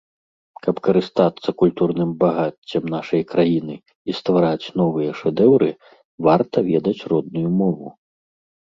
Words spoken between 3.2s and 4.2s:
краіны і